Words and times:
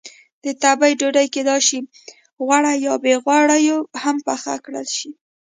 د 0.43 0.45
تبۍ 0.61 0.93
ډوډۍ 0.99 1.27
کېدای 1.35 1.59
شي 1.67 1.79
غوړه 2.45 2.73
یا 2.85 2.93
بې 3.03 3.13
غوړیو 3.23 3.77
هم 4.03 4.15
پخه 4.27 4.53
کړل 4.65 4.87
شي. 4.97 5.09